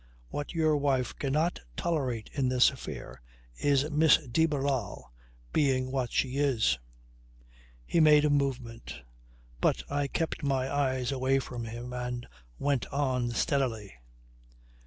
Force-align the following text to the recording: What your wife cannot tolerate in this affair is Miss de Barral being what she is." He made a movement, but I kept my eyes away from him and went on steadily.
What 0.29 0.55
your 0.55 0.77
wife 0.77 1.15
cannot 1.19 1.59
tolerate 1.77 2.31
in 2.33 2.49
this 2.49 2.71
affair 2.71 3.21
is 3.59 3.87
Miss 3.91 4.17
de 4.25 4.47
Barral 4.47 5.13
being 5.53 5.91
what 5.91 6.11
she 6.11 6.37
is." 6.37 6.79
He 7.85 7.99
made 7.99 8.25
a 8.25 8.31
movement, 8.31 9.03
but 9.59 9.83
I 9.91 10.07
kept 10.07 10.41
my 10.41 10.73
eyes 10.73 11.11
away 11.11 11.37
from 11.37 11.65
him 11.65 11.93
and 11.93 12.27
went 12.57 12.87
on 12.87 13.29
steadily. 13.29 13.93